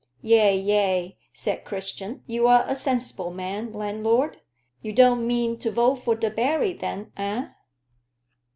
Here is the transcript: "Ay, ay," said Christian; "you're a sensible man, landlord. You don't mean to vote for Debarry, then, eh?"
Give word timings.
"Ay, 0.23 0.65
ay," 0.67 1.15
said 1.31 1.63
Christian; 1.63 2.23
"you're 2.25 2.63
a 2.65 2.75
sensible 2.75 3.29
man, 3.29 3.71
landlord. 3.71 4.41
You 4.81 4.93
don't 4.93 5.27
mean 5.27 5.59
to 5.59 5.69
vote 5.69 5.97
for 5.97 6.15
Debarry, 6.15 6.73
then, 6.73 7.11
eh?" 7.17 7.49